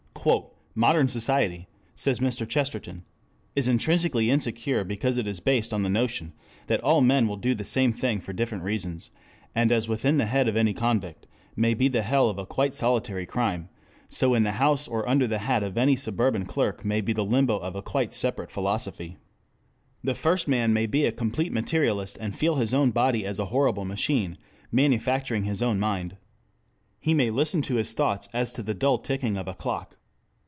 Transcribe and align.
"Modern 0.75 1.07
society," 1.07 1.67
says 1.95 2.19
Mr. 2.19 2.47
Chesterton, 2.47 3.03
"is 3.55 3.67
intrinsically 3.67 4.29
insecure 4.29 4.83
because 4.83 5.17
it 5.17 5.25
is 5.25 5.39
based 5.39 5.73
on 5.73 5.81
the 5.81 5.89
notion 5.89 6.33
that 6.67 6.79
all 6.83 7.01
men 7.01 7.27
will 7.27 7.37
do 7.37 7.55
the 7.55 7.63
same 7.63 7.91
thing 7.91 8.19
for 8.19 8.31
different 8.31 8.63
reasons.... 8.63 9.09
And 9.55 9.71
as 9.71 9.87
within 9.87 10.19
the 10.19 10.27
head 10.27 10.47
of 10.47 10.55
any 10.55 10.75
convict 10.75 11.25
may 11.55 11.73
be 11.73 11.87
the 11.87 12.03
hell 12.03 12.29
of 12.29 12.37
a 12.37 12.45
quite 12.45 12.75
solitary 12.75 13.25
crime, 13.25 13.69
so 14.09 14.35
in 14.35 14.43
the 14.43 14.51
house 14.51 14.87
or 14.87 15.09
under 15.09 15.25
the 15.25 15.39
hat 15.39 15.63
of 15.63 15.75
any 15.75 15.95
suburban 15.95 16.45
clerk 16.45 16.85
may 16.85 17.01
be 17.01 17.13
the 17.13 17.25
limbo 17.25 17.57
of 17.57 17.75
a 17.75 17.81
quite 17.81 18.13
separate 18.13 18.51
philosophy. 18.51 19.17
The 20.03 20.13
first 20.13 20.47
man 20.47 20.71
may 20.71 20.85
be 20.85 21.03
a 21.07 21.11
complete 21.11 21.51
Materialist 21.51 22.19
and 22.21 22.35
feel 22.37 22.57
his 22.57 22.75
own 22.75 22.91
body 22.91 23.25
as 23.25 23.39
a 23.39 23.45
horrible 23.45 23.85
machine 23.85 24.37
manufacturing 24.71 25.45
his 25.45 25.63
own 25.63 25.79
mind. 25.79 26.15
He 26.99 27.15
may 27.15 27.31
listen 27.31 27.63
to 27.63 27.75
his 27.77 27.91
thoughts 27.95 28.29
as 28.33 28.53
to 28.53 28.61
the 28.61 28.75
dull 28.75 28.99
ticking 28.99 29.35
of 29.35 29.47
a 29.47 29.55
clock. 29.55 29.97